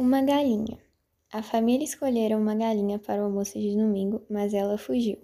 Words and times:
Uma 0.00 0.22
galinha. 0.22 0.78
A 1.30 1.42
família 1.42 1.84
escolhera 1.84 2.34
uma 2.34 2.54
galinha 2.54 2.98
para 2.98 3.20
o 3.20 3.26
almoço 3.26 3.60
de 3.60 3.76
domingo, 3.76 4.24
mas 4.30 4.54
ela 4.54 4.78
fugiu. 4.78 5.20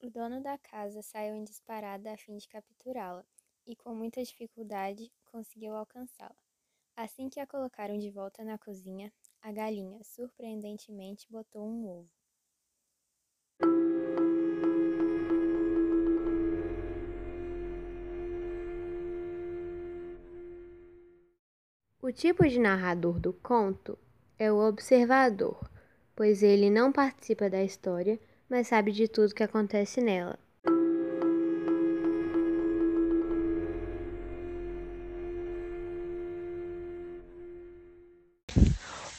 O 0.00 0.08
dono 0.08 0.40
da 0.40 0.56
casa 0.58 1.02
saiu 1.02 1.34
em 1.34 1.42
disparada 1.42 2.12
a 2.12 2.16
fim 2.16 2.36
de 2.36 2.46
capturá-la 2.46 3.24
e, 3.66 3.74
com 3.74 3.92
muita 3.92 4.22
dificuldade, 4.22 5.10
conseguiu 5.24 5.74
alcançá-la. 5.74 6.45
Assim 6.96 7.28
que 7.28 7.38
a 7.38 7.46
colocaram 7.46 7.98
de 7.98 8.10
volta 8.10 8.42
na 8.42 8.56
cozinha, 8.56 9.12
a 9.42 9.52
galinha, 9.52 10.02
surpreendentemente, 10.02 11.30
botou 11.30 11.62
um 11.62 11.86
ovo. 11.86 12.10
O 22.00 22.10
tipo 22.10 22.48
de 22.48 22.58
narrador 22.58 23.20
do 23.20 23.34
conto 23.34 23.98
é 24.38 24.50
o 24.50 24.56
observador, 24.66 25.70
pois 26.14 26.42
ele 26.42 26.70
não 26.70 26.90
participa 26.90 27.50
da 27.50 27.62
história, 27.62 28.18
mas 28.48 28.68
sabe 28.68 28.90
de 28.90 29.06
tudo 29.06 29.34
que 29.34 29.42
acontece 29.42 30.00
nela. 30.00 30.38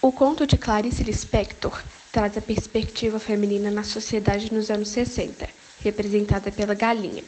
O 0.01 0.11
conto 0.11 0.45
de 0.45 0.57
Clarice 0.57 1.03
Lispector 1.03 1.83
traz 2.11 2.37
a 2.37 2.41
perspectiva 2.41 3.19
feminina 3.19 3.69
na 3.69 3.83
sociedade 3.83 4.53
nos 4.53 4.69
anos 4.69 4.89
60, 4.89 5.47
representada 5.81 6.51
pela 6.51 6.73
galinha. 6.73 7.23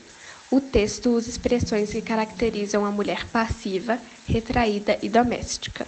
O 0.51 0.59
texto 0.59 1.11
usa 1.11 1.29
expressões 1.29 1.91
que 1.91 2.01
caracterizam 2.01 2.85
a 2.85 2.91
mulher 2.91 3.27
passiva, 3.27 3.99
retraída 4.27 4.97
e 5.01 5.09
doméstica. 5.09 5.85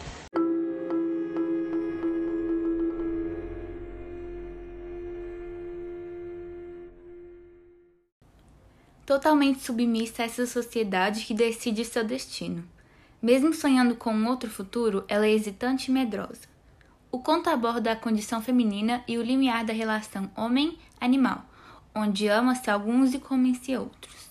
Totalmente 9.06 9.62
submissa 9.64 10.24
a 10.24 10.26
essa 10.26 10.46
sociedade 10.46 11.26
que 11.26 11.34
decide 11.34 11.84
seu 11.84 12.04
destino. 12.04 12.64
Mesmo 13.22 13.54
sonhando 13.54 13.96
com 13.96 14.12
um 14.12 14.28
outro 14.28 14.50
futuro, 14.50 15.06
ela 15.08 15.28
é 15.28 15.32
hesitante 15.32 15.92
e 15.92 15.94
medrosa. 15.94 16.50
O 17.12 17.20
conto 17.20 17.52
aborda 17.52 17.92
a 17.92 17.96
condição 17.96 18.42
feminina 18.42 19.04
e 19.08 19.18
o 19.18 19.22
limiar 19.22 19.64
da 19.64 19.74
relação 19.74 20.32
homem-animal, 20.36 21.46
onde 21.94 22.28
ama-se 22.28 22.72
alguns 22.72 23.14
e 23.14 23.20
comem-se 23.20 23.78
outros. 23.78 24.31